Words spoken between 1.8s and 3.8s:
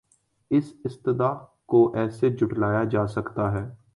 کیسے جھٹلایا جاسکتاہے؟